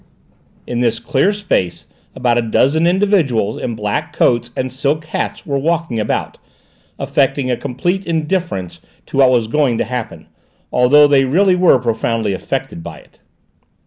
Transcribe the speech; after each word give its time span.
In 0.65 0.79
this 0.79 0.97
clear 0.97 1.31
space 1.31 1.85
about 2.15 2.39
a 2.39 2.41
dozen 2.41 2.87
individuals 2.87 3.57
in 3.57 3.75
black 3.75 4.13
coats 4.13 4.49
and 4.57 4.71
silk 4.73 5.05
hats 5.05 5.45
were 5.45 5.59
walking 5.59 5.99
about, 5.99 6.39
affecting 6.97 7.51
a 7.51 7.55
complete 7.55 8.07
indifference 8.07 8.79
to 9.05 9.17
what 9.17 9.29
was 9.29 9.45
going 9.45 9.77
to 9.77 9.83
happen, 9.85 10.25
although 10.73 11.07
really 11.07 11.53
they 11.53 11.55
were 11.61 11.77
profoundly 11.77 12.33
affected 12.33 12.81
by 12.81 12.97
it. 12.97 13.19